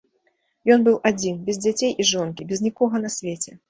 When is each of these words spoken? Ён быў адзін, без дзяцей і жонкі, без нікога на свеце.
Ён 0.75 0.85
быў 0.87 0.97
адзін, 1.11 1.39
без 1.51 1.63
дзяцей 1.69 1.95
і 2.01 2.09
жонкі, 2.15 2.43
без 2.53 2.59
нікога 2.69 2.95
на 3.09 3.19
свеце. 3.23 3.51